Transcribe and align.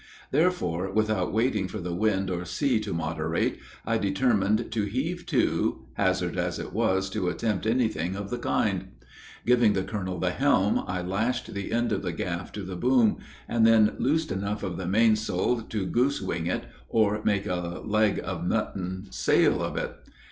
Therefore, 0.31 0.89
without 0.91 1.31
waiting 1.31 1.67
for 1.67 1.77
the 1.79 1.93
wind 1.93 2.31
or 2.31 2.43
sea 2.43 2.79
to 2.79 2.91
moderate, 2.91 3.59
I 3.85 3.99
determined 3.99 4.71
to 4.71 4.85
heave 4.85 5.27
to, 5.27 5.85
hazardous 5.93 6.57
as 6.57 6.57
it 6.57 6.73
was 6.73 7.07
to 7.11 7.29
attempt 7.29 7.67
anything 7.67 8.15
of 8.15 8.31
the 8.31 8.39
kind. 8.39 8.87
Giving 9.45 9.73
the 9.73 9.83
colonel 9.83 10.17
the 10.17 10.31
helm, 10.31 10.83
I 10.87 11.03
lashed 11.03 11.53
the 11.53 11.71
end 11.71 11.91
of 11.91 12.01
the 12.01 12.13
gaff 12.13 12.51
to 12.53 12.63
the 12.63 12.75
boom, 12.75 13.17
and 13.47 13.63
then 13.63 13.93
loosed 13.99 14.31
enough 14.31 14.63
of 14.63 14.77
the 14.77 14.87
mainsail 14.87 15.61
to 15.61 15.85
goose 15.85 16.19
wing 16.19 16.47
it, 16.47 16.63
or 16.89 17.21
make 17.23 17.45
a 17.45 17.83
leg 17.85 18.19
of 18.23 18.43
mutton 18.43 19.05
sail 19.11 19.61
of 19.61 19.77
it. 19.77 19.93